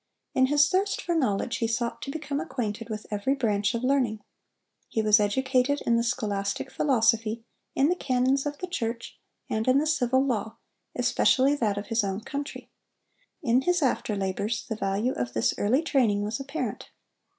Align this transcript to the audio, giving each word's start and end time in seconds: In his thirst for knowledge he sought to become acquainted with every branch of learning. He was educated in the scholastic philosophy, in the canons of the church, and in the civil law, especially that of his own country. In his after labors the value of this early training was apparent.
In 0.33 0.47
his 0.47 0.67
thirst 0.67 0.99
for 0.99 1.13
knowledge 1.13 1.57
he 1.57 1.67
sought 1.67 2.01
to 2.01 2.09
become 2.09 2.39
acquainted 2.39 2.89
with 2.89 3.05
every 3.11 3.35
branch 3.35 3.75
of 3.75 3.83
learning. 3.83 4.21
He 4.87 4.99
was 5.03 5.19
educated 5.19 5.83
in 5.85 5.95
the 5.95 6.01
scholastic 6.01 6.71
philosophy, 6.71 7.43
in 7.75 7.87
the 7.89 7.95
canons 7.95 8.47
of 8.47 8.57
the 8.57 8.65
church, 8.65 9.19
and 9.47 9.67
in 9.67 9.77
the 9.77 9.85
civil 9.85 10.25
law, 10.25 10.57
especially 10.95 11.53
that 11.53 11.77
of 11.77 11.89
his 11.89 12.03
own 12.03 12.21
country. 12.21 12.71
In 13.43 13.61
his 13.61 13.83
after 13.83 14.15
labors 14.15 14.65
the 14.65 14.75
value 14.75 15.13
of 15.13 15.33
this 15.33 15.53
early 15.59 15.83
training 15.83 16.23
was 16.23 16.39
apparent. 16.39 16.89